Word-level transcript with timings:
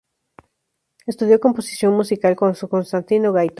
Estudió 1.05 1.39
composición 1.39 1.93
musical 1.93 2.35
con 2.35 2.55
Constantino 2.55 3.31
Gaito. 3.33 3.49